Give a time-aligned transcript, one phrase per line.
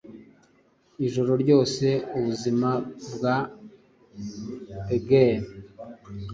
[1.05, 2.69] Ijoro ryose ubuzima
[3.13, 3.35] bwa
[4.87, 5.45] beguile.